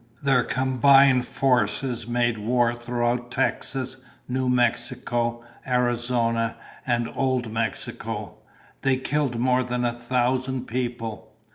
Their 0.23 0.41
combined 0.43 1.27
forces 1.27 2.07
made 2.07 2.39
war 2.39 2.73
throughout 2.73 3.29
Texas, 3.29 3.97
New 4.27 4.49
Mexico, 4.49 5.43
Arizona, 5.67 6.55
and 6.87 7.11
Old 7.15 7.51
Mexico. 7.51 8.39
They 8.81 8.97
killed 8.97 9.37
more 9.37 9.63
than 9.63 9.85
a 9.85 9.93
thousand 9.93 10.65
people. 10.65 11.31